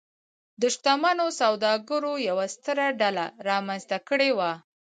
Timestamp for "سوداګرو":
1.41-2.13